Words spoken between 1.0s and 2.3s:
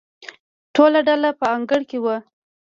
ډله په انګړ کې وه.